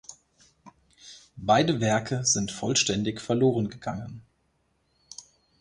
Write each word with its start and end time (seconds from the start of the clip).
Beide 1.37 1.79
Werke 1.79 2.25
sind 2.25 2.51
vollständig 2.51 3.21
verloren 3.21 3.69
gegangen. 3.69 4.23